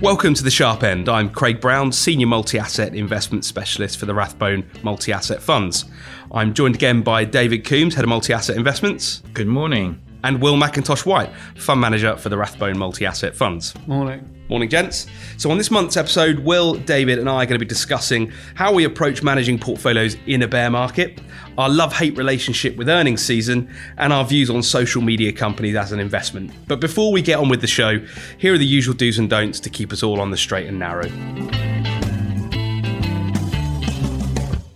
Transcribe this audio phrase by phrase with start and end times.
[0.00, 1.08] Welcome to the Sharp End.
[1.08, 5.86] I'm Craig Brown, Senior Multi Asset Investment Specialist for the Rathbone Multi Asset Funds.
[6.30, 10.00] I'm joined again by David Coombs, Head of Multi Asset Investments, Good morning.
[10.24, 13.74] And Will McIntosh-Whyte, Fund Manager for the Rathbone Multi Asset Funds.
[13.86, 14.28] Morning.
[14.48, 15.06] Morning, gents.
[15.36, 18.72] So, on this month's episode, Will, David, and I are going to be discussing how
[18.72, 21.20] we approach managing portfolios in a bear market,
[21.58, 25.92] our love hate relationship with earnings season, and our views on social media companies as
[25.92, 26.50] an investment.
[26.66, 27.98] But before we get on with the show,
[28.38, 30.78] here are the usual do's and don'ts to keep us all on the straight and
[30.78, 31.77] narrow.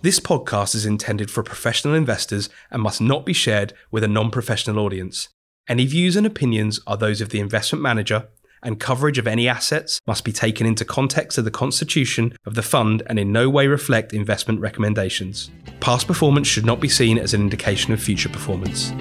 [0.03, 4.31] This podcast is intended for professional investors and must not be shared with a non
[4.31, 5.29] professional audience.
[5.69, 8.27] Any views and opinions are those of the investment manager,
[8.61, 12.61] and coverage of any assets must be taken into context of the constitution of the
[12.61, 15.51] fund and in no way reflect investment recommendations.
[15.79, 18.91] Past performance should not be seen as an indication of future performance.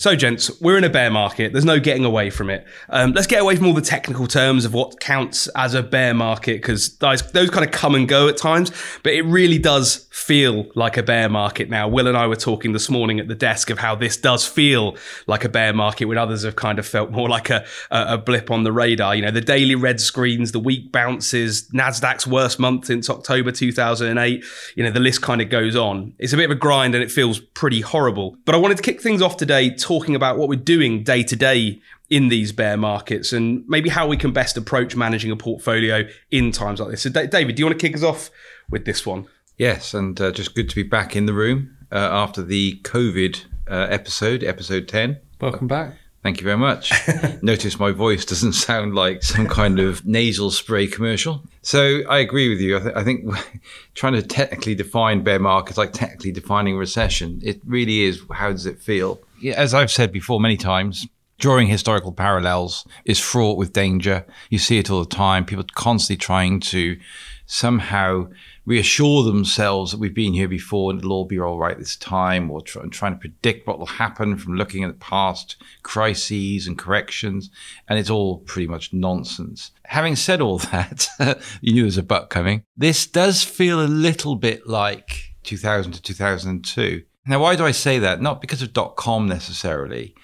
[0.00, 1.52] So, gents, we're in a bear market.
[1.52, 2.66] There's no getting away from it.
[2.88, 6.14] Um, let's get away from all the technical terms of what counts as a bear
[6.14, 8.72] market because those, those kind of come and go at times.
[9.02, 11.86] But it really does feel like a bear market now.
[11.86, 14.96] Will and I were talking this morning at the desk of how this does feel
[15.28, 18.18] like a bear market when others have kind of felt more like a, a, a
[18.18, 19.14] blip on the radar.
[19.14, 24.44] You know, the daily red screens, the weak bounces, NASDAQ's worst month since October 2008.
[24.74, 26.12] You know, the list kind of goes on.
[26.18, 28.36] It's a bit of a grind and it feels pretty horrible.
[28.44, 31.36] But I wanted to kick things off today talking about what we're doing day to
[31.36, 36.02] day in these bear markets and maybe how we can best approach managing a portfolio
[36.32, 37.02] in times like this.
[37.02, 38.30] So, Da- David, do you want to kick us off
[38.68, 39.28] with this one?
[39.60, 43.44] Yes, and uh, just good to be back in the room uh, after the COVID
[43.70, 45.18] uh, episode, episode 10.
[45.38, 45.98] Welcome back.
[46.22, 46.90] Thank you very much.
[47.42, 51.42] Notice my voice doesn't sound like some kind of nasal spray commercial.
[51.60, 52.78] So I agree with you.
[52.78, 53.34] I, th- I think
[53.94, 58.64] trying to technically define bear markets, like technically defining recession, it really is how does
[58.64, 59.20] it feel?
[59.42, 61.06] Yeah, as I've said before many times,
[61.40, 64.24] drawing historical parallels is fraught with danger.
[64.50, 65.44] You see it all the time.
[65.44, 66.98] People constantly trying to
[67.46, 68.28] somehow
[68.64, 72.48] reassure themselves that we've been here before and it'll all be all right this time,
[72.50, 77.50] or try, trying to predict what will happen from looking at past crises and corrections.
[77.88, 79.72] And it's all pretty much nonsense.
[79.86, 81.08] Having said all that,
[81.60, 82.62] you knew there's a but coming.
[82.76, 87.02] This does feel a little bit like 2000 to 2002.
[87.26, 88.20] Now, why do I say that?
[88.20, 90.14] Not because of dot com necessarily,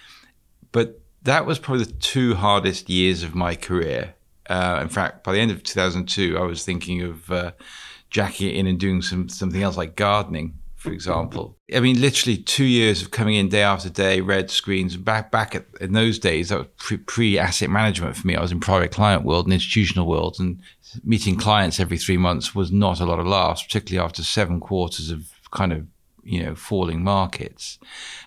[0.73, 4.15] but that was probably the two hardest years of my career.
[4.49, 7.53] Uh, in fact, by the end of 2002, I was thinking of uh,
[8.11, 11.59] jacking it in and doing some something else like gardening, for example.
[11.75, 14.97] I mean, literally two years of coming in day after day, red screens.
[14.97, 18.37] Back back at, in those days, that was pre, asset management for me.
[18.37, 20.63] I was in private client world and institutional world, and
[21.03, 25.11] meeting clients every three months was not a lot of laughs, particularly after seven quarters
[25.11, 25.87] of kind of
[26.27, 27.79] you know, falling markets.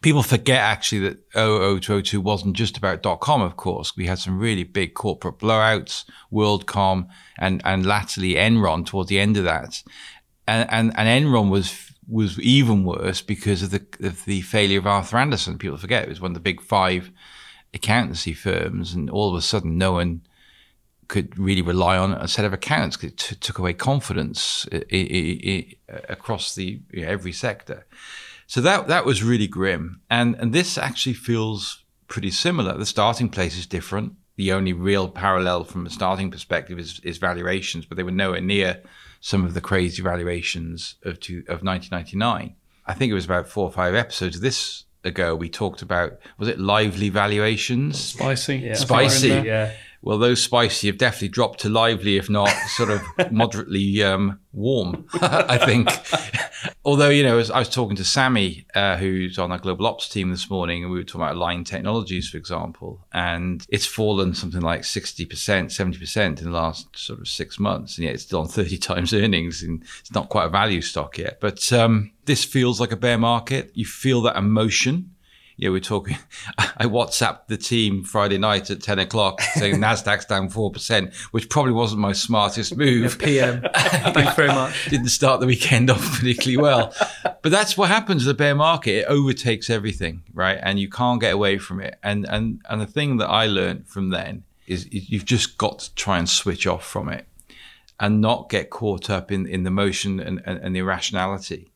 [0.02, 3.96] People forget actually that 00 to 02 wasn't just about dot com, of course.
[3.96, 7.08] We had some really big corporate blowouts, WorldCom
[7.38, 9.84] and, and latterly Enron towards the end of that.
[10.48, 14.88] And, and, and Enron was, was even worse because of the, of the failure of
[14.88, 15.58] Arthur Andersen.
[15.58, 17.12] People forget it was one of the big five
[17.74, 20.22] accountancy firms and all of a sudden no one
[21.10, 24.86] could really rely on a set of accounts because it t- took away confidence I-
[24.92, 27.86] I- I- across the you know, every sector.
[28.48, 32.78] So that that was really grim, and and this actually feels pretty similar.
[32.78, 34.14] The starting place is different.
[34.38, 38.42] The only real parallel from a starting perspective is, is valuations, but they were nowhere
[38.42, 38.82] near
[39.20, 42.56] some of the crazy valuations of two, of 1999.
[42.88, 46.14] I think it was about four or five episodes of this ago we talked about
[46.38, 48.58] was it lively valuations Spicy.
[48.58, 48.74] Yeah.
[48.74, 49.30] Spicy.
[49.30, 49.68] we're in there.
[49.70, 49.74] Yeah.
[50.02, 53.02] Well, those spicy have definitely dropped to lively, if not sort of
[53.32, 55.90] moderately um, warm, I think.
[56.86, 60.08] Although, you know, as I was talking to Sammy, uh, who's on our global ops
[60.08, 64.34] team this morning, and we were talking about Align Technologies, for example, and it's fallen
[64.34, 67.98] something like 60%, 70% in the last sort of six months.
[67.98, 71.18] And yet it's still on 30 times earnings, and it's not quite a value stock
[71.18, 71.40] yet.
[71.42, 73.72] But um, this feels like a bear market.
[73.74, 75.16] You feel that emotion
[75.60, 76.18] yeah, we're talking.
[76.58, 81.74] I WhatsApped the team Friday night at 10 o'clock saying NASDAQ's down 4%, which probably
[81.74, 83.20] wasn't my smartest move.
[83.20, 83.62] PM.
[83.76, 84.90] Thanks very much.
[84.90, 86.94] Didn't start the weekend off particularly well.
[87.24, 89.02] But that's what happens the bear market.
[89.02, 90.58] It overtakes everything, right?
[90.62, 92.00] And you can't get away from it.
[92.04, 95.96] And, and, and the thing that I learned from then is you've just got to
[95.96, 97.28] try and switch off from it
[98.00, 101.70] and not get caught up in, in the motion and, and, and the irrationality.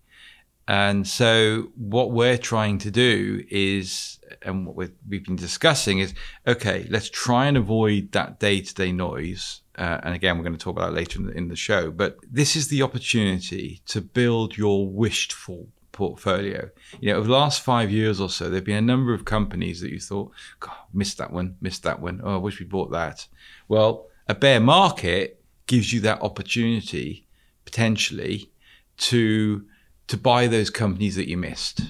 [0.68, 6.14] And so, what we're trying to do is, and what we've, we've been discussing is,
[6.48, 9.62] okay, let's try and avoid that day-to-day noise.
[9.78, 11.92] Uh, and again, we're going to talk about that later in the, in the show.
[11.92, 16.70] But this is the opportunity to build your wished-for portfolio.
[17.02, 19.26] You know, over the last five years or so, there have been a number of
[19.26, 22.22] companies that you thought, God, missed that one, missed that one.
[22.24, 23.28] Oh, I wish we bought that.
[23.68, 27.28] Well, a bear market gives you that opportunity
[27.66, 28.52] potentially
[28.98, 29.66] to
[30.14, 31.82] to buy those companies that you missed.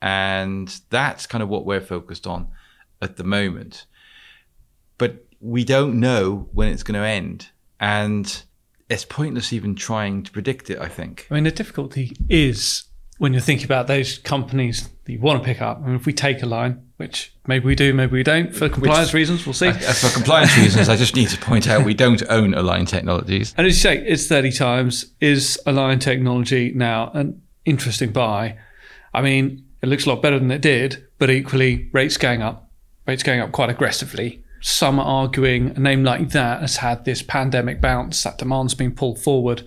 [0.00, 2.46] And that's kind of what we're focused on
[3.02, 3.86] at the moment.
[4.98, 7.48] But we don't know when it's going to end.
[7.80, 8.40] And
[8.88, 11.26] it's pointless even trying to predict it, I think.
[11.28, 12.84] I mean, the difficulty is
[13.18, 15.80] when you're thinking about those companies that you want to pick up.
[15.82, 19.08] I mean, if we take Align, which maybe we do, maybe we don't, for compliance
[19.08, 19.70] which, reasons, we'll see.
[19.70, 23.54] Uh, for compliance reasons, I just need to point out we don't own Align Technologies.
[23.56, 25.12] And as you say, it's 30 times.
[25.20, 28.56] Is Align Technology now an interesting buy?
[29.12, 32.70] I mean, it looks a lot better than it did, but equally, rates going up,
[33.06, 37.22] rates going up quite aggressively some are arguing a name like that has had this
[37.22, 39.62] pandemic bounce, that demand's been pulled forward,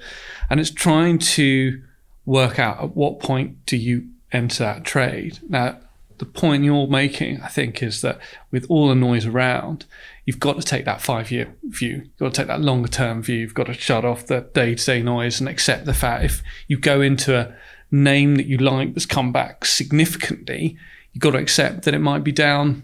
[0.49, 1.81] and it's trying to
[2.25, 5.39] work out at what point do you enter that trade.
[5.47, 5.77] Now,
[6.17, 8.19] the point you're making, I think, is that
[8.51, 9.85] with all the noise around,
[10.25, 12.01] you've got to take that five year view.
[12.03, 13.37] You've got to take that longer term view.
[13.37, 16.43] You've got to shut off the day to day noise and accept the fact if
[16.67, 17.55] you go into a
[17.91, 20.77] name that you like that's come back significantly,
[21.11, 22.83] you've got to accept that it might be down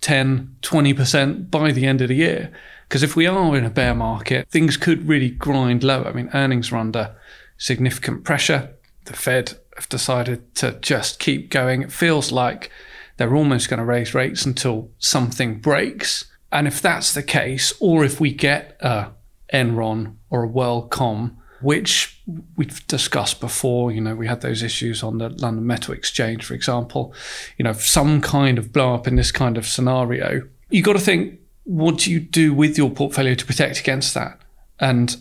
[0.00, 2.52] 10, 20% by the end of the year.
[2.88, 6.08] Because if we are in a bear market, things could really grind lower.
[6.08, 7.14] I mean, earnings are under
[7.56, 8.74] significant pressure.
[9.06, 11.82] The Fed have decided to just keep going.
[11.82, 12.70] It feels like
[13.16, 16.26] they're almost going to raise rates until something breaks.
[16.50, 19.12] And if that's the case, or if we get a
[19.52, 22.20] Enron or a WorldCom which
[22.56, 23.92] we've discussed before.
[23.92, 27.14] You know, we had those issues on the London Metal Exchange, for example.
[27.56, 30.42] You know, some kind of blow up in this kind of scenario.
[30.70, 34.40] You've got to think, what do you do with your portfolio to protect against that?
[34.80, 35.16] And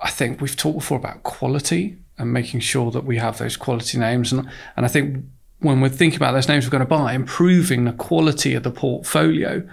[0.00, 3.98] I think we've talked before about quality and making sure that we have those quality
[3.98, 4.32] names.
[4.32, 5.24] And, and I think
[5.62, 8.70] when we're thinking about those names we're going to buy, improving the quality of the
[8.70, 9.66] portfolio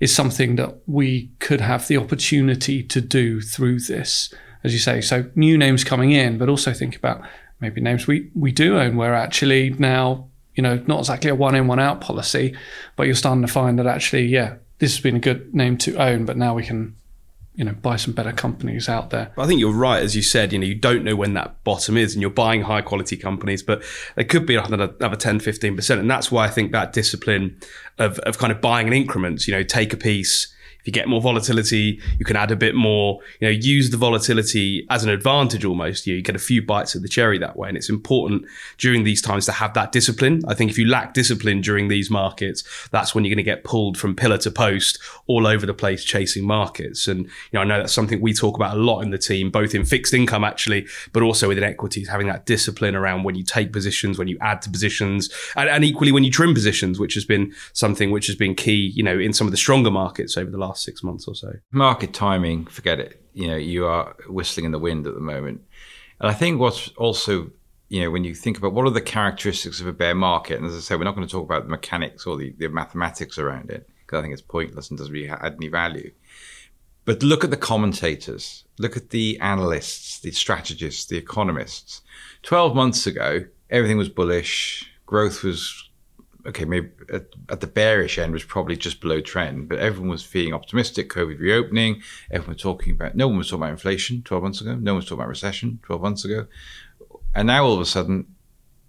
[0.00, 4.32] is something that we could have the opportunity to do through this
[4.64, 5.00] as you say.
[5.00, 7.22] So new names coming in, but also think about
[7.60, 11.54] maybe names we, we do own where actually now, you know, not exactly a one
[11.54, 12.56] in, one out policy,
[12.96, 15.96] but you're starting to find that actually, yeah, this has been a good name to
[15.96, 16.96] own, but now we can
[17.56, 19.32] you know buy some better companies out there.
[19.38, 20.52] I think you're right, as you said.
[20.52, 23.62] You know, you don't know when that bottom is, and you're buying high quality companies,
[23.62, 23.82] but
[24.16, 27.58] there could be another, another 10, 15 percent, and that's why I think that discipline
[27.98, 29.46] of of kind of buying in increments.
[29.46, 30.52] You know, take a piece
[30.84, 33.96] if you get more volatility, you can add a bit more, you know, use the
[33.96, 36.06] volatility as an advantage almost.
[36.06, 37.68] You, get a few bites of the cherry that way.
[37.68, 38.44] And it's important
[38.76, 40.42] during these times to have that discipline.
[40.46, 43.64] I think if you lack discipline during these markets, that's when you're going to get
[43.64, 47.08] pulled from pillar to post all over the place chasing markets.
[47.08, 49.50] And, you know, I know that's something we talk about a lot in the team,
[49.50, 53.42] both in fixed income actually, but also within equities, having that discipline around when you
[53.42, 57.14] take positions, when you add to positions, and, and equally when you trim positions, which
[57.14, 60.36] has been something which has been key, you know, in some of the stronger markets
[60.36, 61.52] over the last last six months or so.
[61.70, 63.22] Market timing, forget it.
[63.32, 65.62] You know, you are whistling in the wind at the moment.
[66.20, 67.50] And I think what's also,
[67.88, 70.66] you know, when you think about what are the characteristics of a bear market, and
[70.66, 73.38] as I say, we're not going to talk about the mechanics or the, the mathematics
[73.38, 76.10] around it, because I think it's pointless and doesn't really add any value.
[77.04, 82.02] But look at the commentators, look at the analysts, the strategists, the economists.
[82.42, 85.90] 12 months ago, everything was bullish, growth was
[86.46, 90.22] okay, maybe at, at, the bearish end was probably just below trend, but everyone was
[90.22, 92.02] feeling optimistic, COVID reopening.
[92.30, 94.74] Everyone was talking about, no one was talking about inflation 12 months ago.
[94.74, 96.46] No one was talking about recession 12 months ago.
[97.34, 98.26] And now all of a sudden,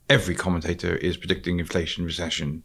[0.10, 2.64] every commentator is predicting inflation, recession,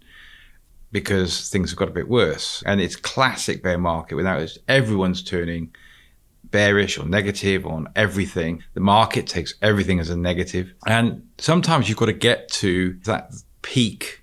[0.93, 2.63] because things have got a bit worse.
[2.67, 4.59] And it's classic bear market without it.
[4.69, 5.75] Everyone's turning
[6.45, 8.63] bearish or negative on everything.
[8.75, 10.75] The market takes everything as a negative.
[10.87, 13.33] And sometimes you've got to get to that
[13.63, 14.20] peak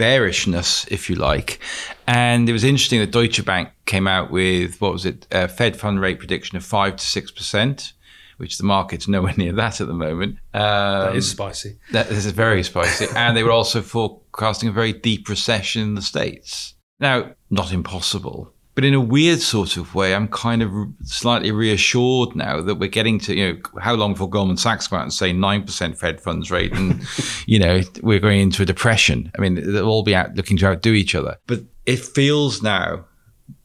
[0.00, 1.60] bearishness, if you like.
[2.06, 5.76] And it was interesting that Deutsche Bank came out with what was it, a Fed
[5.76, 7.92] fund rate prediction of five to six percent,
[8.38, 10.38] which the market's nowhere near that at the moment.
[10.54, 10.62] Um,
[11.04, 11.78] that is spicy.
[11.92, 16.02] That is very spicy, and they were also forecasting a very deep recession in the
[16.02, 16.74] states.
[16.98, 20.72] Now, not impossible, but in a weird sort of way, I'm kind of
[21.02, 24.98] slightly reassured now that we're getting to, you know, how long before Goldman Sachs come
[25.00, 27.04] out and say 9% Fed funds rate and,
[27.46, 29.30] you know, we're going into a depression.
[29.36, 31.36] I mean, they'll all be out looking to outdo each other.
[31.46, 33.04] But it feels now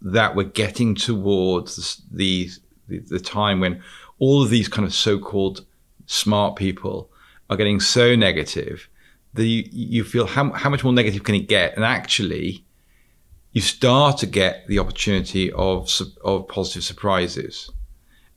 [0.01, 2.49] that we're getting towards the,
[2.87, 3.83] the, the time when
[4.17, 5.65] all of these kind of so-called
[6.07, 7.11] smart people
[7.49, 8.89] are getting so negative
[9.35, 11.75] that you, you feel how, how much more negative can it get?
[11.75, 12.64] And actually,
[13.55, 15.89] you start to get the opportunity of
[16.23, 17.71] of positive surprises,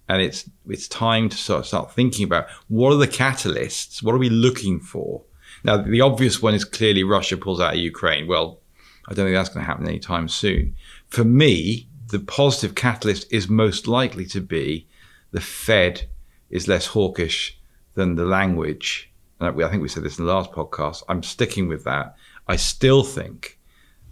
[0.09, 4.19] and it's it's time to start start thinking about what are the catalysts, what are
[4.19, 5.25] we looking for
[5.65, 8.27] Now, the obvious one is clearly Russia pulls out of Ukraine.
[8.27, 8.61] Well,
[9.09, 10.75] I don't think that's going to happen anytime soon.
[11.09, 14.87] For me, the positive catalyst is most likely to be
[15.33, 16.09] the Fed
[16.51, 17.59] is less hawkish
[17.95, 19.13] than the language.
[19.41, 21.03] I think we said this in the last podcast.
[21.09, 22.17] I'm sticking with that.
[22.47, 23.58] I still think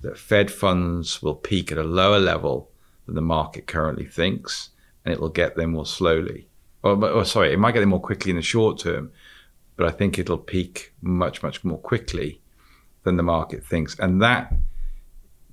[0.03, 2.71] that Fed funds will peak at a lower level
[3.07, 4.71] than the market currently thinks,
[5.05, 6.49] and it will get there more slowly.
[6.83, 9.11] Or, or oh, sorry, it might get there more quickly in the short term,
[9.77, 12.41] but I think it'll peak much, much more quickly
[13.05, 13.99] than the market thinks.
[13.99, 14.53] And that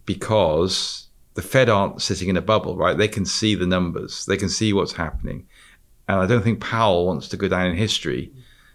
[0.06, 2.98] because the Fed aren't sitting in a bubble, right?
[2.98, 5.48] They can see the numbers, they can see what's happening.
[6.08, 8.32] And I don't think Powell wants to go down in history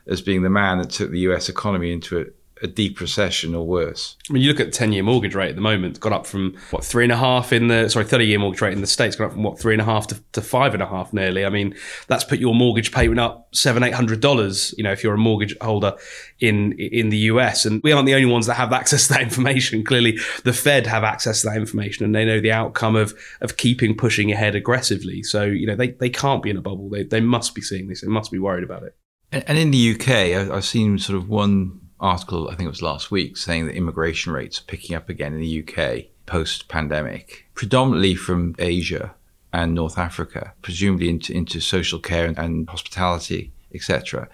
[0.07, 3.67] as being the man that took the US economy into a, a deep recession or
[3.67, 4.17] worse.
[4.29, 6.13] I mean, you look at the 10 year mortgage rate at the moment, it's gone
[6.13, 8.81] up from what, three and a half in the, sorry, 30 year mortgage rate in
[8.81, 10.87] the States, gone up from what, three and a half to, to five and a
[10.87, 11.45] half nearly.
[11.45, 11.75] I mean,
[12.07, 15.19] that's put your mortgage payment up seven, eight hundred dollars, you know, if you're a
[15.19, 15.97] mortgage holder
[16.41, 17.65] in, in the US.
[17.65, 19.85] And we aren't the only ones that have access to that information.
[19.85, 23.57] Clearly, the Fed have access to that information and they know the outcome of, of
[23.57, 25.23] keeping pushing ahead aggressively.
[25.23, 26.89] So, you know, they, they can't be in a bubble.
[26.89, 28.01] They, they must be seeing this.
[28.01, 28.97] They must be worried about it.
[29.33, 32.83] And, and in the UK, I've seen sort of one article, I think it was
[32.83, 37.47] last week, saying that immigration rates are picking up again in the UK post pandemic,
[37.55, 39.15] predominantly from Asia
[39.53, 44.29] and North Africa, presumably into, into social care and, hospitality, etc.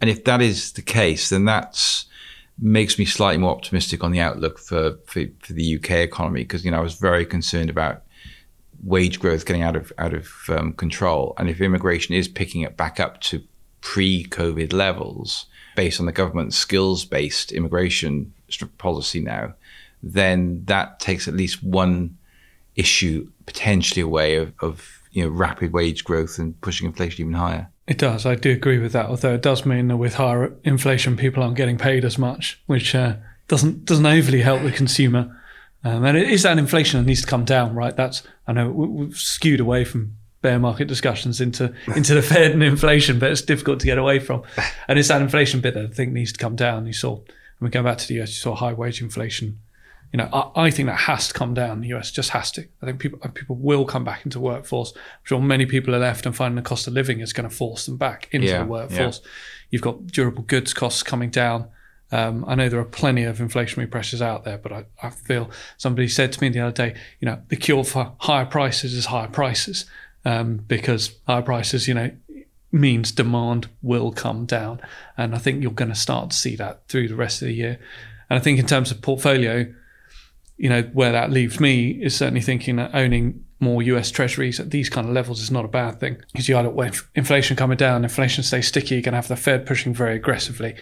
[0.00, 2.06] And if that is the case, then that's
[2.62, 6.62] makes me slightly more optimistic on the outlook for, for, for the UK economy because
[6.62, 8.02] you know I was very concerned about
[8.82, 12.76] wage growth getting out of out of um, control, and if immigration is picking it
[12.76, 13.42] back up to
[13.80, 15.46] pre-COVID levels,
[15.76, 18.32] based on the government's skills-based immigration
[18.78, 19.54] policy now,
[20.02, 22.16] then that takes at least one
[22.76, 27.68] issue potentially away of, of you know rapid wage growth and pushing inflation even higher.
[27.86, 28.24] It does.
[28.24, 29.06] I do agree with that.
[29.06, 32.94] Although it does mean that with higher inflation, people aren't getting paid as much, which
[32.94, 33.16] uh,
[33.48, 35.36] doesn't doesn't overly help the consumer.
[35.82, 37.96] Um, and it is that inflation that needs to come down, right?
[37.96, 42.62] That's I know we've skewed away from bear market discussions into into the Fed and
[42.62, 44.42] inflation, but it's difficult to get away from.
[44.88, 46.86] And it's that inflation bit that I think needs to come down.
[46.86, 49.60] You saw when we go back to the US, you saw high wage inflation.
[50.12, 51.82] You know, I, I think that has to come down.
[51.82, 52.66] The US just has to.
[52.82, 54.92] I think people people will come back into workforce.
[54.96, 57.54] I'm sure many people are left and finding the cost of living is going to
[57.54, 59.20] force them back into Yeah, the workforce.
[59.70, 61.68] You've got durable goods costs coming down.
[62.12, 65.48] Um, I know there are plenty of inflationary pressures out there, but I, I feel
[65.76, 69.06] somebody said to me the other day, you know, the cure for higher prices is
[69.06, 69.84] higher prices
[70.24, 72.10] um, because higher prices, you know,
[72.72, 74.80] means demand will come down.
[75.16, 77.54] And I think you're going to start to see that through the rest of the
[77.54, 77.78] year.
[78.28, 79.72] And I think in terms of portfolio,
[80.56, 84.70] you know, where that leaves me is certainly thinking that owning more US treasuries at
[84.70, 86.18] these kind of levels is not a bad thing.
[86.32, 89.36] Because you either when inflation coming down, inflation stays sticky, you're going to have the
[89.36, 90.76] Fed pushing very aggressively.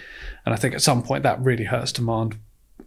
[0.44, 2.38] And I think at some point that really hurts demand.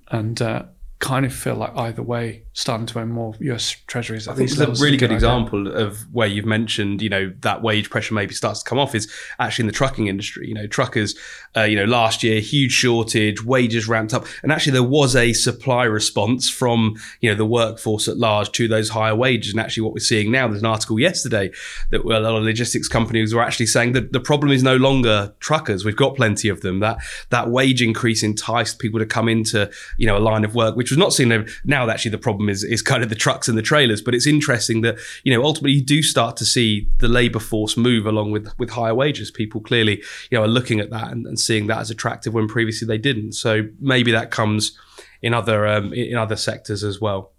[0.10, 0.64] And uh,
[1.02, 4.52] kind of feel like either way, starting to own more US treasuries at I think
[4.52, 8.36] it's a really good example of where you've mentioned, you know, that wage pressure maybe
[8.36, 10.48] starts to come off is actually in the trucking industry.
[10.48, 11.16] You know, truckers,
[11.58, 14.26] uh, you know, last year, huge shortage, wages ramped up.
[14.44, 18.68] And actually, there was a supply response from, you know, the workforce at large to
[18.68, 19.54] those higher wages.
[19.54, 21.52] And actually, what we're seeing now, there's an article yesterday
[21.90, 25.34] that a lot of logistics companies were actually saying that the problem is no longer
[25.40, 25.84] truckers.
[25.84, 26.80] We've got plenty of them.
[26.80, 27.00] That
[27.32, 30.91] that wage increase enticed people to come into, you know, a line of work, which
[30.92, 31.30] was not seen.
[31.30, 34.02] Them now, actually, the problem is is kind of the trucks and the trailers.
[34.02, 37.78] But it's interesting that you know ultimately you do start to see the labour force
[37.78, 39.32] move along with with higher wages.
[39.32, 42.48] People clearly you know are looking at that and, and seeing that as attractive when
[42.48, 43.34] previously they didn't.
[43.34, 44.78] So maybe that comes
[45.22, 47.32] in other um, in other sectors as well.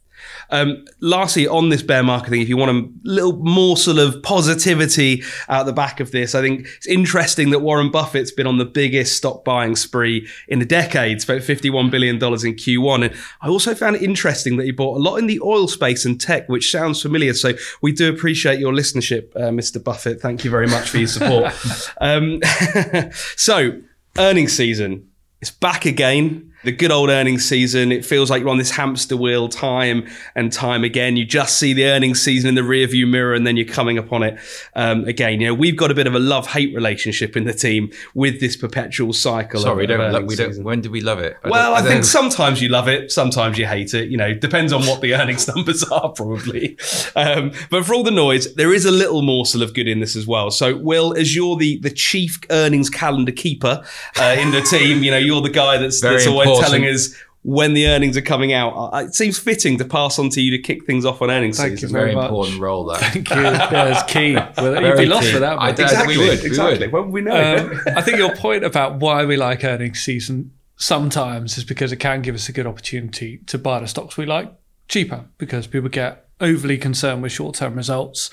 [0.50, 5.22] Um, lastly, on this bear market thing, if you want a little morsel of positivity
[5.48, 8.64] out the back of this, I think it's interesting that Warren Buffett's been on the
[8.64, 13.06] biggest stock buying spree in a decade, spent $51 billion in Q1.
[13.06, 16.04] And I also found it interesting that he bought a lot in the oil space
[16.04, 17.34] and tech, which sounds familiar.
[17.34, 19.82] So we do appreciate your listenership, uh, Mr.
[19.82, 20.20] Buffett.
[20.20, 21.52] Thank you very much for your support.
[22.00, 22.40] um,
[23.36, 23.80] so,
[24.18, 25.08] earnings season.
[25.40, 26.51] It's back again.
[26.64, 27.90] The good old earnings season.
[27.90, 31.16] It feels like you're on this hamster wheel time and time again.
[31.16, 34.22] You just see the earnings season in the rearview mirror and then you're coming upon
[34.22, 34.38] it
[34.74, 35.40] um, again.
[35.40, 38.40] You know, we've got a bit of a love hate relationship in the team with
[38.40, 39.60] this perpetual cycle.
[39.60, 40.14] Sorry, of, don't.
[40.14, 40.62] of we don't.
[40.62, 41.36] When do we love it?
[41.44, 44.08] I Well, don't- I, think sometimes you love it, sometimes you hate it.
[44.08, 46.78] You know, depends on what the earnings numbers are, probably.
[47.16, 50.14] Um, but for all the noise, there is a little morsel of good in this
[50.16, 50.50] as well.
[50.50, 53.84] So, Will, as you're the the chief earnings calendar keeper
[54.20, 56.82] uh, in the team, you know, you're the guy that's, Very that's always important.
[56.82, 58.70] telling us when the earnings are coming out.
[58.92, 61.56] Uh, It seems fitting to pass on to you to kick things off on earnings
[61.58, 61.92] Thank you season.
[61.92, 62.24] very very much.
[62.26, 63.00] important role that.
[63.00, 63.36] Thank you.
[63.42, 64.34] Yeah, it's key.
[64.62, 65.34] Well, you'd be lost key.
[65.34, 65.64] without me.
[65.64, 66.78] I Exactly, we would, we exactly.
[66.86, 66.92] would.
[66.92, 67.56] Well, we know.
[67.72, 71.96] Um, I think your point about why we like earnings season sometimes is because it
[71.96, 74.52] can give us a good opportunity to buy the stocks we like
[74.88, 78.32] cheaper because people get overly concerned with short term results.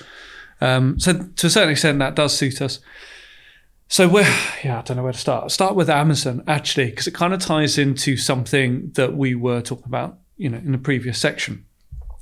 [0.60, 2.78] Um, so to a certain extent, that does suit us.
[3.90, 4.22] So we're
[4.62, 5.50] yeah, I don't know where to start.
[5.50, 9.86] Start with Amazon actually because it kind of ties into something that we were talking
[9.86, 11.64] about, you know, in the previous section,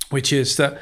[0.09, 0.81] which is that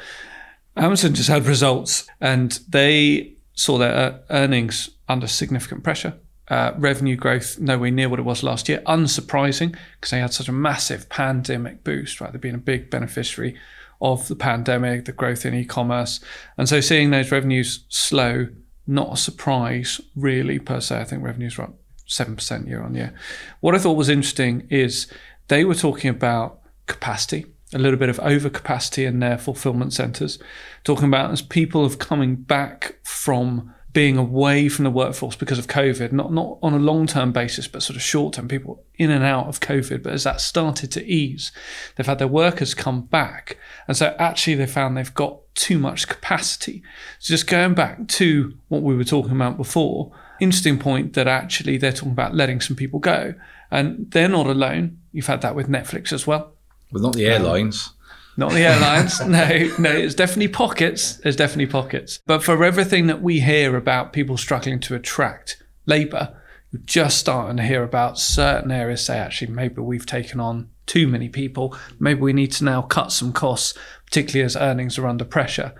[0.76, 6.14] Amazon just had results and they saw their earnings under significant pressure.
[6.48, 8.82] Uh, revenue growth nowhere near what it was last year.
[8.86, 12.32] Unsurprising because they had such a massive pandemic boost, right?
[12.32, 13.58] They've been a big beneficiary
[14.00, 16.20] of the pandemic, the growth in e-commerce,
[16.56, 18.46] and so seeing those revenues slow,
[18.88, 21.00] not a surprise really per se.
[21.00, 21.74] I think revenues were up
[22.06, 23.14] seven percent year on year.
[23.60, 25.06] What I thought was interesting is
[25.48, 30.38] they were talking about capacity a little bit of overcapacity in their fulfillment centers,
[30.84, 35.66] talking about as people have coming back from being away from the workforce because of
[35.66, 39.10] COVID, not not on a long term basis, but sort of short term, people in
[39.10, 40.02] and out of COVID.
[40.02, 41.52] But as that started to ease,
[41.96, 43.56] they've had their workers come back.
[43.86, 46.82] And so actually they found they've got too much capacity.
[47.18, 51.78] So just going back to what we were talking about before, interesting point that actually
[51.78, 53.34] they're talking about letting some people go.
[53.70, 54.98] And they're not alone.
[55.12, 56.52] You've had that with Netflix as well.
[56.92, 57.90] But not the um, airlines.
[58.38, 59.20] Not the airlines.
[59.26, 59.48] no,
[59.80, 61.20] no, it's definitely pockets.
[61.24, 62.20] It's definitely pockets.
[62.24, 66.40] But for everything that we hear about people struggling to attract labour,
[66.72, 71.08] we're just starting to hear about certain areas say, actually, maybe we've taken on too
[71.08, 71.76] many people.
[71.98, 73.76] Maybe we need to now cut some costs,
[74.06, 75.74] particularly as earnings are under pressure.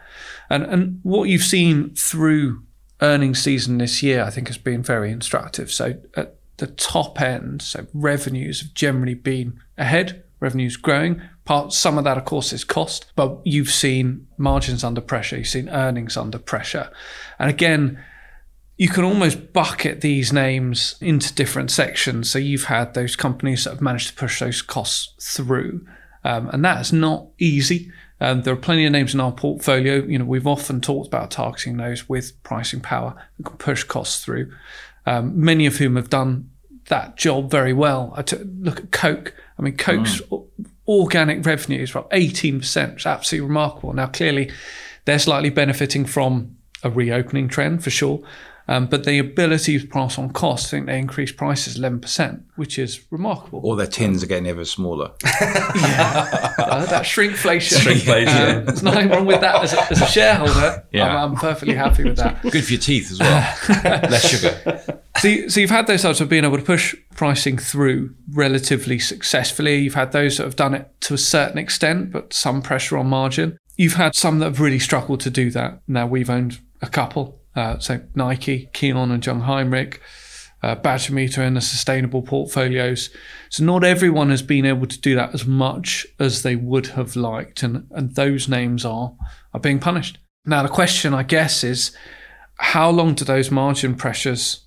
[0.51, 2.65] And, and what you've seen through
[3.01, 5.71] earnings season this year, I think, has been very instructive.
[5.71, 11.21] So at the top end, so revenues have generally been ahead revenues growing.
[11.49, 15.47] Part some of that, of course, is cost, but you've seen margins under pressure, you've
[15.47, 16.91] seen earnings under pressure,
[17.39, 18.05] and again.
[18.81, 22.31] You can almost bucket these names into different sections.
[22.31, 25.85] So you've had those companies that have managed to push those costs through,
[26.23, 27.91] um, and that is not easy.
[28.21, 30.05] Um, there are plenty of names in our portfolio.
[30.05, 34.25] You know, we've often talked about targeting those with pricing power that can push costs
[34.25, 34.53] through.
[35.07, 36.51] Um, many of whom have done
[36.87, 38.13] that job very well.
[38.17, 39.35] I took, look at Coke.
[39.59, 40.45] I mean, Coke's mm.
[40.89, 42.95] Organic revenues were up 18%.
[42.95, 43.93] It's absolutely remarkable.
[43.93, 44.51] Now, clearly,
[45.05, 48.21] they're slightly benefiting from a reopening trend for sure.
[48.71, 52.79] Um, but the ability to pass on costs, I think they increased prices 11%, which
[52.79, 53.63] is remarkable.
[53.65, 55.13] Or their tins are getting ever smaller.
[55.25, 57.79] yeah, uh, that shrinkflation.
[57.79, 58.27] Shrinkflation.
[58.27, 60.85] Uh, there's nothing wrong with that as a, as a shareholder.
[60.93, 61.07] Yeah.
[61.07, 62.43] I'm, I'm, perfectly happy with that.
[62.43, 63.57] Good for your teeth as well.
[63.85, 65.03] Less sugar.
[65.19, 68.99] So, you, so you've had those types of being able to push pricing through relatively
[68.99, 69.77] successfully.
[69.77, 73.07] You've had those that have done it to a certain extent, but some pressure on
[73.07, 73.59] margin.
[73.77, 75.81] You've had some that have really struggled to do that.
[75.89, 79.99] Now we've owned a couple uh, so Nike, Kion, and Jungheinrich,
[80.63, 83.11] uh, Badger and the sustainable portfolios.
[83.51, 87.17] So not everyone has been able to do that as much as they would have
[87.17, 89.15] liked, and and those names are
[89.53, 90.19] are being punished.
[90.45, 91.97] Now the question, I guess, is
[92.59, 94.67] how long do those margin pressures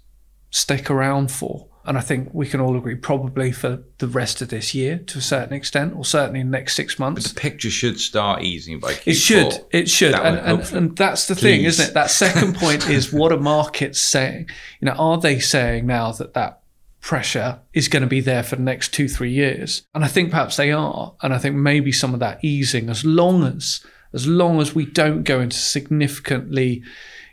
[0.50, 1.71] stick around for?
[1.84, 5.18] And I think we can all agree probably for the rest of this year to
[5.18, 7.24] a certain extent, or certainly in the next six months.
[7.24, 9.08] But the picture should start easing by Q4.
[9.08, 9.66] It should.
[9.72, 10.14] It should.
[10.14, 11.42] That and, and, and, that's the Please.
[11.42, 11.94] thing, isn't it?
[11.94, 14.50] That second point is what are markets saying?
[14.80, 16.62] You know, are they saying now that that
[17.00, 19.84] pressure is going to be there for the next two, three years?
[19.96, 21.16] And I think perhaps they are.
[21.24, 24.86] And I think maybe some of that easing, as long as as long as we
[24.86, 26.84] don't go into significantly,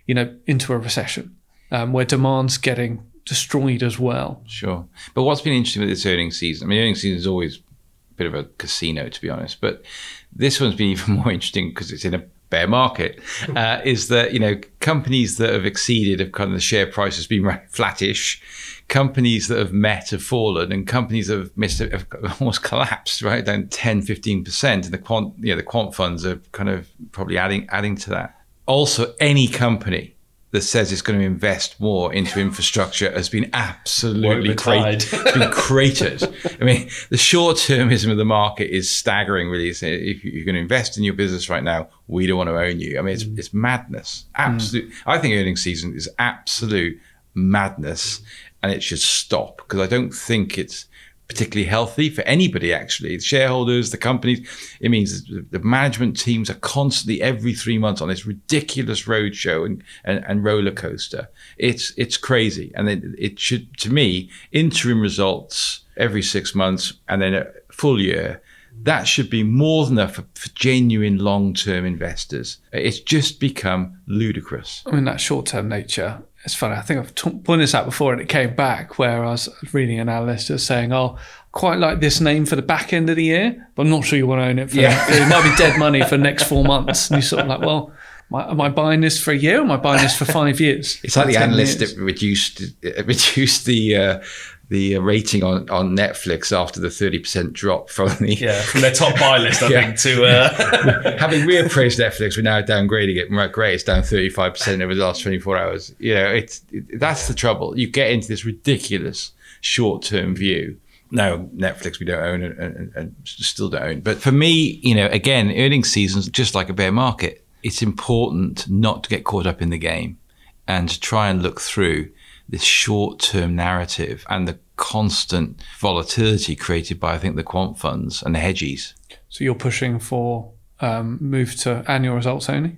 [0.07, 1.37] you know, into a recession
[1.71, 4.43] um, where demand's getting destroyed as well.
[4.47, 4.87] Sure.
[5.15, 8.15] But what's been interesting with this earnings season, I mean, earnings season is always a
[8.17, 9.85] bit of a casino, to be honest, but
[10.33, 13.21] this one's been even more interesting because it's in a bear market,
[13.55, 17.17] uh, is that, you know, companies that have exceeded have kind of the share price
[17.17, 18.43] has been flattish.
[18.89, 22.07] Companies that have met have fallen, and companies that have missed have
[22.41, 24.65] almost collapsed, right down 10, 15%.
[24.73, 28.11] And the quant, you know, the quant funds are kind of probably adding adding to
[28.11, 28.41] that.
[28.65, 30.15] Also, any company
[30.51, 35.05] that says it's going to invest more into infrastructure has been absolutely cratered.
[35.35, 36.23] been cratered.
[36.61, 39.69] I mean, the short termism of the market is staggering, really.
[39.69, 42.81] If you're going to invest in your business right now, we don't want to own
[42.81, 42.99] you.
[42.99, 43.39] I mean, it's, mm.
[43.39, 44.25] it's madness.
[44.37, 44.91] Absolute.
[44.91, 44.95] Mm.
[45.07, 46.99] I think earnings season is absolute
[47.35, 48.23] madness
[48.63, 50.87] and it should stop because I don't think it's
[51.29, 53.17] particularly healthy for anybody, actually.
[53.17, 54.49] The shareholders, the companies.
[54.81, 59.85] It means the management teams are constantly every three months on this ridiculous roadshow and,
[60.05, 61.29] and, and roller coaster.
[61.59, 62.73] It's it's crazy.
[62.75, 68.01] And it, it should, to me, interim results every six months and then a full
[68.01, 68.41] year.
[68.81, 72.59] That should be more than enough for, for genuine long term investors.
[72.73, 74.83] It's just become ludicrous.
[74.87, 76.77] I mean, that short term nature it's funny.
[76.77, 79.51] I think I've t- pointed this out before, and it came back where I was
[79.75, 81.19] reading an analyst just saying, "Oh,
[81.53, 84.19] quite like this name for the back end of the year, but I'm not sure
[84.19, 85.05] you want to own it for Yeah.
[85.09, 87.11] it might be dead money for the next four months.
[87.11, 87.93] And you're sort of like, well,
[88.31, 90.25] am I, am I buying this for a year or am I buying this for
[90.25, 91.01] five years?
[91.03, 91.95] It's like the analyst years?
[91.95, 94.23] that reduced uh, reduced the uh,
[94.71, 98.93] the rating on, on Netflix after the thirty percent drop from the Yeah, from their
[98.93, 99.87] top buy list, I Yeah.
[99.87, 103.31] think, to uh, having reappraised Netflix, we're now downgrading it.
[103.31, 105.95] Right, great, it's down thirty five percent over the last twenty four hours.
[105.99, 107.79] You know, it's it, that's the trouble.
[107.79, 110.79] You get into this ridiculous short term view.
[111.11, 114.01] No, Netflix we don't own and, and, and still don't own.
[114.01, 117.43] But for me, you know, again, earnings season's just like a bear market.
[117.63, 120.19] It's important not to get caught up in the game
[120.67, 122.11] and to try and look through
[122.49, 128.23] this short term narrative and the constant volatility created by, I think, the quant funds
[128.23, 128.95] and the hedgies.
[129.29, 132.77] So you're pushing for um, move to annual results only?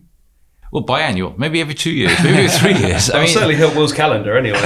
[0.72, 3.10] Well, biannual, maybe every two years, maybe every three years.
[3.10, 4.60] I I'll mean, certainly help Will's calendar anyway.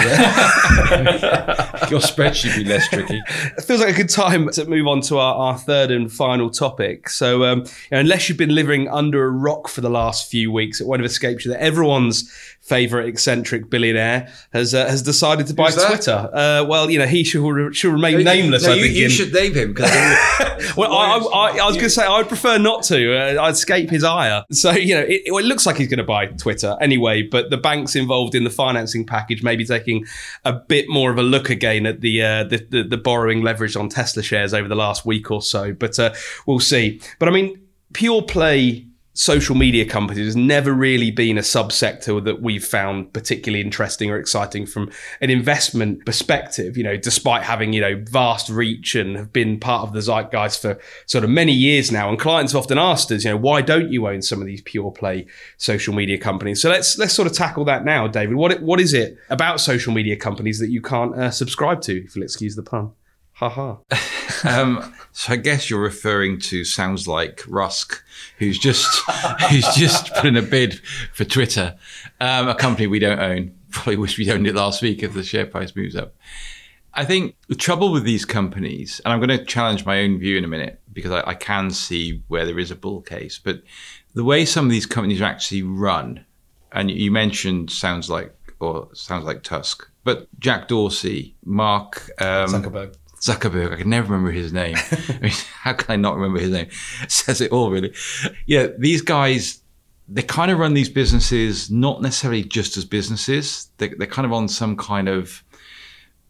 [1.90, 3.22] your spreadsheet would be less tricky.
[3.26, 6.50] it feels like a good time to move on to our, our third and final
[6.50, 7.08] topic.
[7.08, 10.52] So, um, you know, unless you've been living under a rock for the last few
[10.52, 12.30] weeks, it won't have escaped you that everyone's
[12.64, 15.84] favorite eccentric billionaire has uh, has decided to buy Who's?
[15.84, 16.30] Twitter.
[16.32, 18.64] Uh, well, you know, he shall, re- shall remain nameless.
[18.64, 18.96] No, I you, think.
[18.96, 19.90] you in- should name him because
[20.76, 23.14] well, I, I, I was going to say I'd prefer not to.
[23.14, 24.44] Uh, I'd escape his ire.
[24.50, 27.22] So you know, it, it looks like he's going to buy Twitter anyway.
[27.22, 30.06] But the banks involved in the financing package may be taking
[30.44, 33.76] a bit more of a look again at the uh, the, the, the borrowing leverage
[33.76, 35.74] on Tesla shares over the last week or so.
[35.74, 36.14] But uh,
[36.46, 37.00] we'll see.
[37.18, 37.60] But I mean,
[37.92, 43.64] pure play social media companies has never really been a subsector that we've found particularly
[43.64, 48.96] interesting or exciting from an investment perspective, you know, despite having, you know, vast reach
[48.96, 52.08] and have been part of the zeitgeist for sort of many years now.
[52.08, 54.60] And clients have often asked us, you know, why don't you own some of these
[54.62, 55.26] pure play
[55.58, 56.60] social media companies?
[56.60, 58.34] So let's let's sort of tackle that now, David.
[58.34, 62.16] What what is it about social media companies that you can't uh, subscribe to, if
[62.16, 62.92] you'll excuse the pun?
[63.34, 63.78] Ha ha.
[64.46, 68.02] Um, so I guess you're referring to sounds like Rusk,
[68.38, 68.86] who's just
[69.50, 70.80] who's just put in a bid
[71.14, 71.76] for Twitter,
[72.20, 73.54] um, a company we don't own.
[73.70, 76.14] Probably wish we'd owned it last week if the share price moves up.
[76.92, 80.36] I think the trouble with these companies, and I'm going to challenge my own view
[80.36, 83.62] in a minute because I, I can see where there is a bull case, but
[84.14, 86.24] the way some of these companies are actually run,
[86.70, 92.94] and you mentioned sounds like or sounds like Tusk, but Jack Dorsey, Mark um, Zuckerberg.
[93.24, 94.76] Zuckerberg, I can never remember his name.
[94.76, 95.32] I mean,
[95.62, 96.68] how can I not remember his name?
[97.02, 97.94] It says it all, really.
[98.44, 99.62] Yeah, these guys,
[100.06, 103.70] they kind of run these businesses not necessarily just as businesses.
[103.78, 105.42] They, they're kind of on some kind of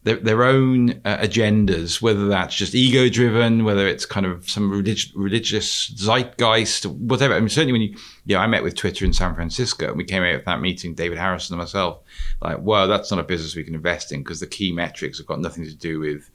[0.03, 4.71] their, their own uh, agendas, whether that's just ego driven, whether it's kind of some
[4.71, 7.33] relig- religious zeitgeist, whatever.
[7.33, 10.05] I mean, certainly when you, yeah, I met with Twitter in San Francisco and we
[10.05, 11.99] came out of that meeting, David Harrison and myself,
[12.41, 15.27] like, well, that's not a business we can invest in because the key metrics have
[15.27, 16.29] got nothing to do with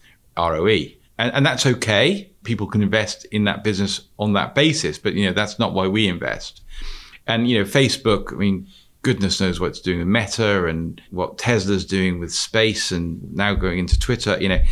[0.48, 0.87] ROE.
[1.18, 2.31] And, and that's okay.
[2.44, 5.87] People can invest in that business on that basis, but you know that's not why
[5.87, 6.62] we invest.
[7.26, 8.33] And you know, Facebook.
[8.33, 8.66] I mean,
[9.03, 13.55] goodness knows what it's doing with Meta and what Tesla's doing with space, and now
[13.55, 14.40] going into Twitter.
[14.40, 14.62] You know,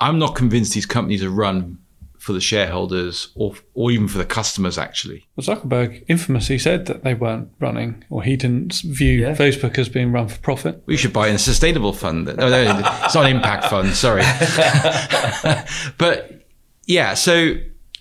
[0.00, 1.78] I'm not convinced these companies are run
[2.24, 4.78] for the shareholders or or even for the customers.
[4.78, 9.34] Actually, Well, Zuckerberg infamously said that they weren't running, or he didn't view Yeah.
[9.36, 10.82] Facebook as being run for profit.
[10.86, 12.24] we should buy in a sustainable fund.
[12.26, 12.60] No, no,
[13.04, 13.90] it's not an impact fund.
[13.94, 14.22] Sorry,
[15.98, 16.46] but
[16.86, 17.14] yeah.
[17.14, 17.54] So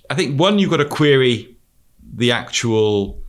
[0.10, 1.56] I think one, you've got to query
[2.16, 3.22] the actual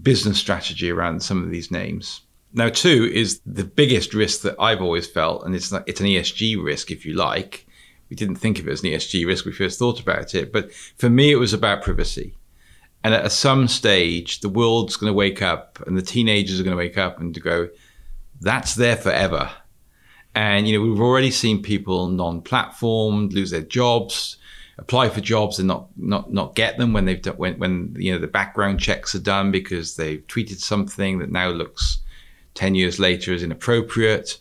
[0.00, 2.22] business strategy around some of these names.
[2.54, 6.06] Now, two is the biggest risk that I've always felt, and it's not, it's an
[6.06, 7.66] ESG risk, if you like.
[8.12, 10.70] We didn't think of it as an ESG risk we first thought about it, but
[10.98, 12.36] for me, it was about privacy.
[13.02, 16.76] And at some stage, the world's going to wake up, and the teenagers are going
[16.76, 17.70] to wake up and to go,
[18.38, 19.50] "That's there forever."
[20.34, 24.36] And you know, we've already seen people non-platformed lose their jobs,
[24.76, 28.12] apply for jobs and not not not get them when they've done, when when you
[28.12, 32.00] know the background checks are done because they've tweeted something that now looks
[32.52, 34.38] ten years later is inappropriate.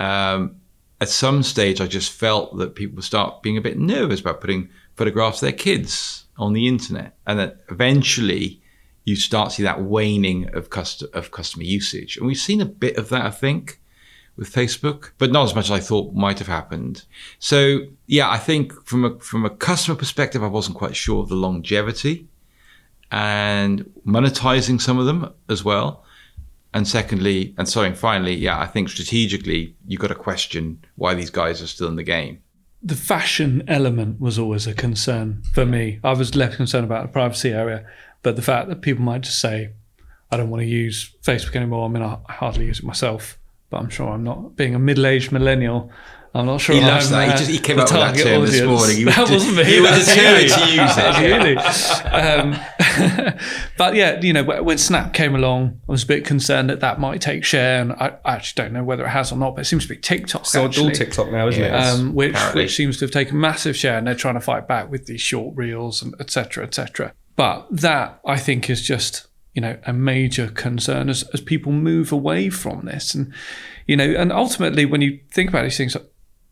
[0.00, 0.56] Um,
[1.02, 4.68] at some stage, I just felt that people start being a bit nervous about putting
[4.94, 8.62] photographs of their kids on the internet, and that eventually
[9.04, 12.66] you start to see that waning of cust- of customer usage, and we've seen a
[12.66, 13.80] bit of that, I think
[14.36, 17.04] with Facebook, but not as much as I thought might have happened.
[17.40, 21.28] So yeah, I think from a from a customer perspective, I wasn't quite sure of
[21.28, 22.28] the longevity
[23.10, 26.04] and monetizing some of them as well.
[26.74, 31.14] And secondly, and sorry, and finally, yeah, I think strategically, you've got to question why
[31.14, 32.40] these guys are still in the game.
[32.82, 36.00] The fashion element was always a concern for me.
[36.02, 37.86] I was less concerned about the privacy area,
[38.22, 39.70] but the fact that people might just say,
[40.30, 41.84] I don't want to use Facebook anymore.
[41.84, 45.06] I mean, I hardly use it myself, but I'm sure I'm not being a middle
[45.06, 45.92] aged millennial.
[46.34, 46.74] I'm not sure.
[46.74, 47.26] He loves that.
[47.30, 48.96] He just- he came up with that target term this morning.
[48.96, 49.64] He that wasn't me.
[49.64, 52.02] he was determined to use it.
[52.02, 52.10] You.
[52.10, 52.58] Um,
[53.76, 56.98] but yeah, you know, when Snap came along, I was a bit concerned that that
[57.00, 59.54] might take share, and I, I actually don't know whether it has or not.
[59.56, 60.46] But it seems to be TikTok.
[60.46, 61.90] So it's actually all TikTok now, isn't Yeah.
[61.90, 61.92] it?
[62.00, 62.62] um, which Apparently.
[62.64, 65.20] which seems to have taken massive share, and they're trying to fight back with these
[65.20, 66.64] short reels and etc.
[66.64, 67.12] etc.
[67.36, 72.10] But that I think is just you know a major concern as as people move
[72.12, 73.32] away from this, and
[73.86, 75.96] you know, and ultimately when you think about these things.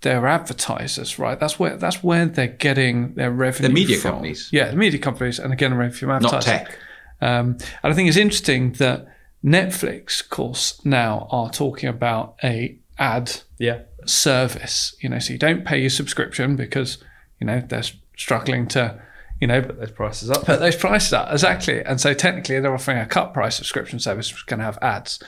[0.02, 1.38] They're advertisers, right?
[1.38, 3.68] That's where that's where they're getting their revenue.
[3.68, 4.12] The media from.
[4.12, 4.48] companies.
[4.50, 6.52] yeah, the media companies, and again, revenue from advertising.
[6.52, 6.78] Not tech.
[7.20, 9.06] Um, and I think it's interesting that
[9.44, 13.80] Netflix, of course, now are talking about a ad yeah.
[14.06, 14.94] service.
[15.00, 16.98] You know, so you don't pay your subscription because
[17.38, 17.82] you know they're
[18.16, 19.00] struggling to,
[19.40, 20.44] you know, put Those prices up.
[20.44, 21.82] put those prices up exactly.
[21.82, 24.78] And so technically, they're offering a cut price subscription service which is going to have
[24.82, 25.22] ads.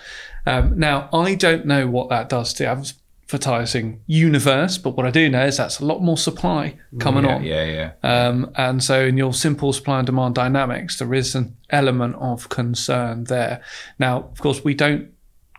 [0.47, 2.95] Um, now, I don't know what that does to the
[3.33, 7.35] advertising universe, but what I do know is that's a lot more supply coming Yeah,
[7.35, 7.45] on.
[7.45, 7.92] yeah, yeah.
[8.03, 12.49] Um, and so, in your simple supply and demand dynamics, there is an element of
[12.51, 13.62] concern there.
[13.99, 15.11] Now, of course, we don't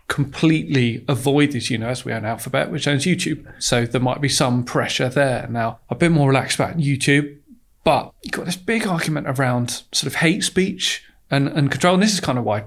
[0.06, 2.04] completely avoid this universe.
[2.04, 3.44] We own Alphabet, which owns YouTube.
[3.58, 5.48] So, there might be some pressure there.
[5.50, 7.38] Now, a bit more relaxed about YouTube,
[7.82, 11.94] but you've got this big argument around sort of hate speech and, and control.
[11.94, 12.64] And this is kind of why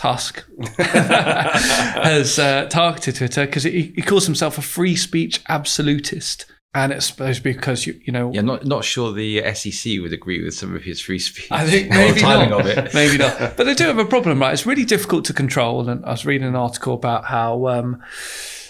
[0.00, 0.44] Tusk
[0.78, 6.46] has uh, targeted Twitter because he, he calls himself a free speech absolutist.
[6.72, 10.00] And it's supposed to be because, you, you know, Yeah, not not sure the SEC
[10.00, 11.48] would agree with some of his free speech.
[11.50, 12.60] I think maybe timing not.
[12.60, 12.94] of it.
[12.94, 13.56] maybe not.
[13.58, 14.52] But they do have a problem, right?
[14.54, 15.86] It's really difficult to control.
[15.88, 18.00] And I was reading an article about how um,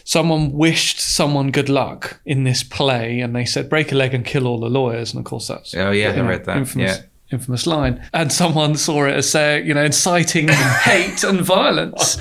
[0.02, 4.24] someone wished someone good luck in this play, and they said break a leg and
[4.24, 5.12] kill all the lawyers.
[5.12, 6.56] And of course, that's Oh, yeah, I know, read that.
[6.56, 7.02] Infamous, Yeah.
[7.32, 8.06] Infamous line.
[8.12, 10.48] And someone saw it as say, you know, inciting
[10.82, 12.18] hate and violence.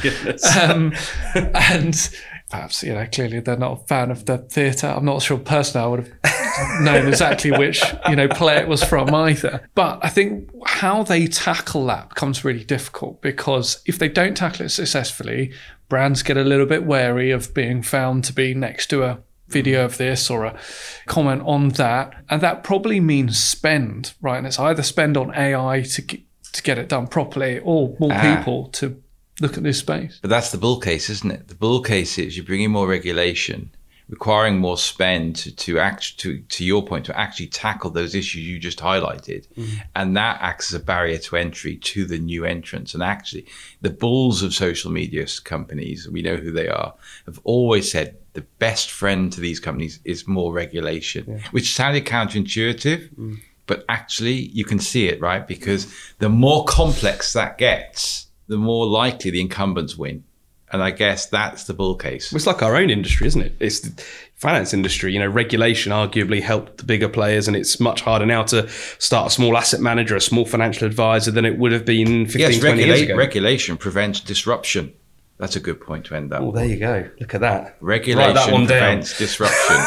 [0.58, 0.94] um,
[1.36, 2.10] and
[2.50, 4.88] perhaps you know clearly they're not a fan of the theatre.
[4.88, 8.84] I'm not sure personally I would have known exactly which you know play it was
[8.84, 9.68] from either.
[9.76, 14.66] But I think how they tackle that becomes really difficult because if they don't tackle
[14.66, 15.54] it successfully,
[15.90, 19.86] brands get a little bit wary of being found to be next to a video
[19.86, 20.60] of this or a
[21.06, 25.82] comment on that and that probably means spend right and it's either spend on ai
[25.82, 26.22] to get,
[26.54, 28.38] to get it done properly or more Ah.
[28.38, 29.02] people to
[29.42, 31.48] look at this space But that's the bull case, isn't it?
[31.48, 33.72] The bull case is you bring in more regulation,
[34.10, 38.44] requiring more spend to, to act to to your point to actually tackle those issues
[38.46, 39.48] you just highlighted,
[39.96, 42.94] and that acts as a barrier to entry to the new entrants.
[42.94, 43.46] And actually,
[43.82, 46.94] the bulls of social media companies, we know who they are,
[47.26, 53.14] have always said the best friend to these companies is more regulation, which sounded counterintuitive.
[53.16, 53.40] Mm.
[53.68, 55.46] But actually, you can see it, right?
[55.46, 60.24] Because the more complex that gets, the more likely the incumbents win.
[60.72, 62.32] And I guess that's the bull case.
[62.32, 63.56] It's like our own industry, isn't it?
[63.60, 64.04] It's the
[64.36, 65.12] finance industry.
[65.12, 69.28] You know, regulation arguably helped the bigger players, and it's much harder now to start
[69.28, 72.60] a small asset manager, a small financial advisor than it would have been 15, Yes,
[72.60, 73.16] 20 years ago.
[73.18, 74.94] regulation prevents disruption.
[75.40, 76.42] That's a good point to end that.
[76.42, 77.10] oh, there you go.
[77.20, 77.78] Look at that.
[77.80, 79.78] Regulation that prevents disruption.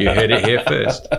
[0.00, 1.06] you heard it here first.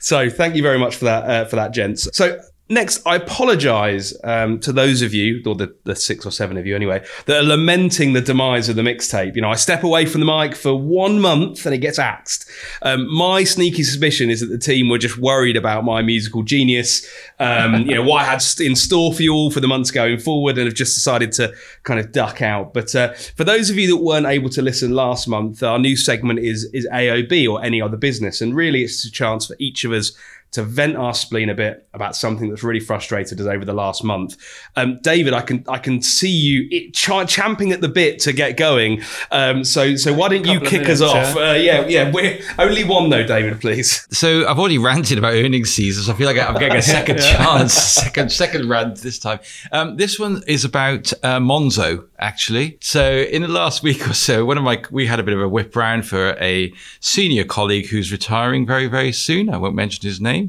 [0.00, 2.08] So thank you very much for that, uh, for that, gents.
[2.16, 6.56] So next, I apologise um, to those of you, or the, the six or seven
[6.56, 9.36] of you anyway, that are lamenting the demise of the mixtape.
[9.36, 12.48] You know, I step away from the mic for one month and it gets axed.
[12.82, 17.06] Um, my sneaky suspicion is that the team were just worried about my musical genius.
[17.38, 20.18] Um, you know, what I had in store for you all for the months going
[20.18, 22.72] forward, and have just decided to kind of duck out.
[22.72, 25.96] But uh, for those of you that weren't able to listen last month, our new
[25.96, 29.84] segment is is AOB or any other business, and really it's a chance for each
[29.84, 30.12] of us
[30.54, 34.04] to vent our spleen a bit about something that's really frustrated us over the last
[34.04, 34.36] month.
[34.76, 38.32] Um, David, I can I can see you it, ch- champing at the bit to
[38.32, 39.02] get going.
[39.32, 41.36] Um, so so why don't you Couple of kick us minutes, off?
[41.36, 42.10] Uh, yeah, yeah.
[42.12, 44.06] We're only one though, David, please.
[44.16, 47.18] So I've already ranted about earnings season, so I feel like I'm getting a second
[47.20, 49.40] chance, second second rant this time.
[49.72, 52.78] Um, this one is about uh, Monzo, actually.
[52.80, 55.40] So in the last week or so, one of my we had a bit of
[55.40, 59.48] a whip round for a senior colleague who's retiring very very soon.
[59.48, 60.43] I won't mention his name.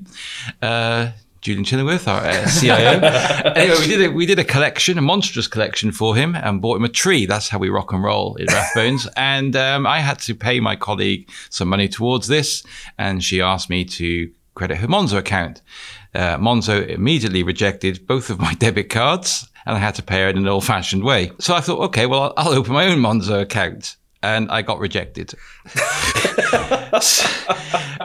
[0.62, 1.12] Uh,
[1.46, 3.00] Julian Chillingworth, our uh, CIO.
[3.56, 6.78] anyway, we did a, we did a collection, a monstrous collection for him, and bought
[6.78, 7.28] him a tree.
[7.28, 9.08] That's how we rock and roll in Rathbones.
[9.16, 12.64] and um, I had to pay my colleague some money towards this,
[12.98, 15.62] and she asked me to credit her Monzo account.
[16.16, 20.30] Uh, Monzo immediately rejected both of my debit cards, and I had to pay her
[20.30, 21.32] in an old-fashioned way.
[21.40, 23.98] So I thought, okay, well, I'll, I'll open my own Monzo account.
[24.26, 25.34] And I got rejected.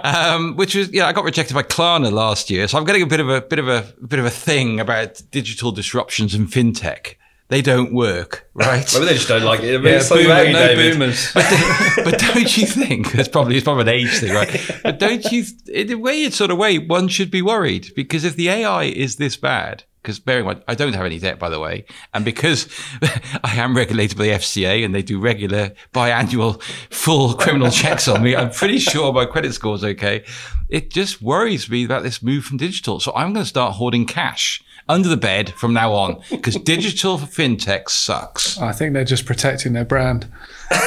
[0.04, 3.06] um, which was yeah, I got rejected by Klarna last year, so I'm getting a
[3.06, 7.14] bit of a bit of a bit of a thing about digital disruptions and fintech.
[7.48, 8.87] they don't work, right?
[8.94, 9.83] Maybe they just don't like it.
[9.83, 11.33] Yeah, It's something boomer, no boomers.
[11.35, 14.50] but don't you think it's probably it's probably an age thing, right?
[14.83, 18.37] But don't you, in a weird sort of way, one should be worried because if
[18.37, 21.48] the AI is this bad, because bearing in mind I don't have any debt, by
[21.48, 21.84] the way,
[22.14, 22.68] and because
[23.44, 28.22] I am regulated by the FCA and they do regular biannual full criminal checks on
[28.22, 30.24] me, I'm pretty sure my credit score is okay.
[30.68, 34.06] It just worries me about this move from digital, so I'm going to start hoarding
[34.06, 38.58] cash under the bed from now on because digital fintech sucks.
[38.58, 40.28] I think they're just protecting their brand.
[40.72, 40.78] Um,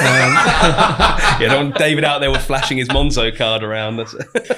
[1.42, 4.00] yeah, don't want David out there with flashing his Monzo card around.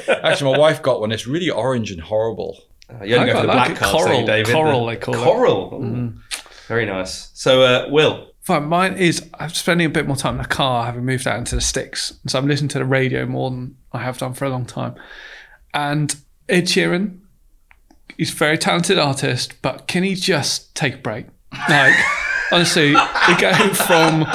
[0.07, 1.11] Actually, my wife got one.
[1.11, 2.59] It's really orange and horrible.
[3.03, 3.77] You only I go for the quite like black it.
[3.77, 4.53] cards, Coral- don't you, David?
[4.53, 5.23] coral, they call it.
[5.23, 5.73] Coral.
[5.83, 6.13] Ooh.
[6.67, 7.29] Very nice.
[7.33, 8.31] So, uh, Will.
[8.41, 11.37] Fine, mine is I'm spending a bit more time in the car, having moved out
[11.39, 12.13] into the sticks.
[12.27, 14.93] So I'm listening to the radio more than I have done for a long time.
[15.73, 16.15] And
[16.47, 17.19] Ed Sheeran,
[18.17, 21.25] he's a very talented artist, but can he just take a break?
[21.69, 21.95] Like,
[22.51, 24.25] honestly, we go from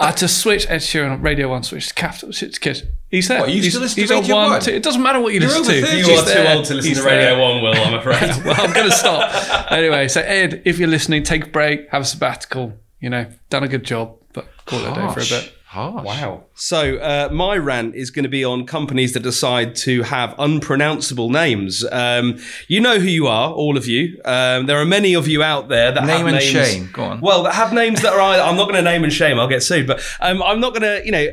[0.00, 2.84] I had to switch Ed Sheeran on Radio 1, switch to Capital, switch to Kiss.
[3.10, 3.40] He's there.
[3.40, 4.60] What, you he's, still listen to he's on Radio one, 1?
[4.62, 4.70] two.
[4.72, 5.74] It doesn't matter what you listen to.
[5.74, 7.34] You He's are too old to listen He's to there.
[7.34, 8.20] Radio 1, Will, I'm afraid.
[8.44, 9.72] well, I'm going to stop.
[9.72, 12.74] Anyway, so Ed, if you're listening, take a break, have a sabbatical.
[13.00, 15.54] You know, done a good job, but call it a day for a bit.
[15.70, 16.02] Harsh.
[16.06, 16.44] Wow.
[16.54, 21.28] So, uh, my rant is going to be on companies that decide to have unpronounceable
[21.28, 21.84] names.
[21.92, 24.18] Um, you know who you are, all of you.
[24.24, 26.44] Um, there are many of you out there that Name have and names.
[26.50, 26.88] shame.
[26.90, 27.20] Go on.
[27.20, 28.18] Well, that have names that are.
[28.20, 29.38] Either, I'm not going to name and shame.
[29.38, 29.86] I'll get sued.
[29.86, 31.04] But um, I'm not going to.
[31.04, 31.26] You know,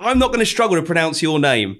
[0.00, 1.78] I'm not going to struggle to pronounce your name.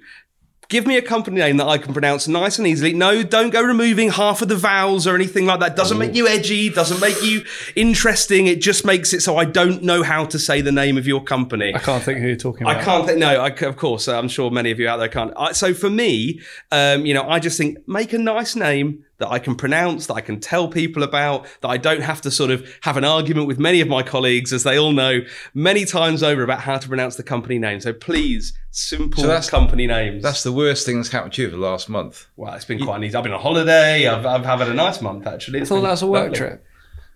[0.71, 2.93] Give me a company name that I can pronounce nice and easily.
[2.93, 5.75] No, don't go removing half of the vowels or anything like that.
[5.75, 8.47] Doesn't make you edgy, doesn't make you interesting.
[8.47, 11.25] It just makes it so I don't know how to say the name of your
[11.25, 11.75] company.
[11.75, 12.77] I can't think who you're talking about.
[12.77, 13.19] I can't think.
[13.19, 15.33] No, I, of course, uh, I'm sure many of you out there can't.
[15.37, 19.29] I, so for me, um, you know, I just think make a nice name that
[19.31, 22.51] I can pronounce, that I can tell people about, that I don't have to sort
[22.51, 25.21] of have an argument with many of my colleagues, as they all know
[25.55, 27.81] many times over about how to pronounce the company name.
[27.81, 30.23] So please, simple So that's- company names.
[30.23, 32.27] That's the worst thing that's happened to you over the last month.
[32.37, 33.15] well, it's been quite easy.
[33.17, 34.09] I've been on holiday.
[34.09, 35.61] I've, I've had a nice month actually.
[35.61, 36.37] I It's thought been that was a work lovely.
[36.39, 36.67] trip.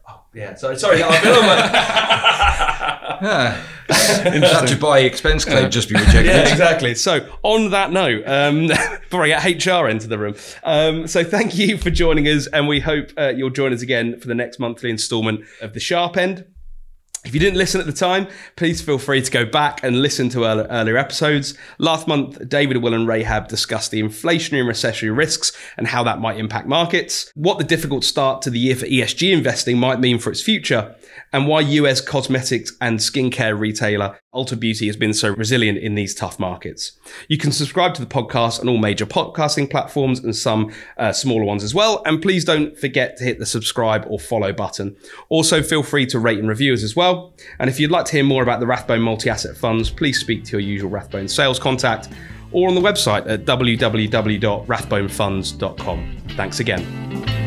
[0.09, 1.03] Oh, yeah, sorry, sorry.
[1.03, 1.55] I've been on my-
[3.87, 6.27] That Dubai expense claim just be rejected.
[6.27, 6.95] yeah, exactly.
[6.95, 11.57] So, on that note, um, before I get HR into the room, um, so thank
[11.57, 14.59] you for joining us, and we hope uh, you'll join us again for the next
[14.59, 16.47] monthly instalment of the Sharp End.
[17.25, 20.29] If you didn't listen at the time, please feel free to go back and listen
[20.31, 21.57] to earlier, episodes.
[21.79, 26.21] Last month, David, Will, and Rahab discussed the inflationary and recessionary risks and how that
[26.21, 30.19] might impact markets, what the difficult start to the year for ESG investing might mean
[30.19, 30.95] for its future,
[31.33, 36.15] and why US cosmetics and skincare retailer Ulta Beauty has been so resilient in these
[36.15, 36.93] tough markets.
[37.29, 41.45] You can subscribe to the podcast on all major podcasting platforms and some uh, smaller
[41.45, 42.03] ones as well.
[42.05, 44.97] And please don't forget to hit the subscribe or follow button.
[45.29, 47.35] Also, feel free to rate and review us as well.
[47.59, 50.45] And if you'd like to hear more about the Rathbone multi asset funds, please speak
[50.45, 52.09] to your usual Rathbone sales contact
[52.53, 56.17] or on the website at www.rathbonefunds.com.
[56.37, 57.44] Thanks again.